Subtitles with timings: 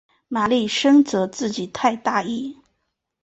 [0.29, 2.57] 玛丽深责自己太大意。